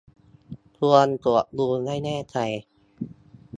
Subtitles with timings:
[0.77, 2.37] ควรตรวจดูให้แน่ใจ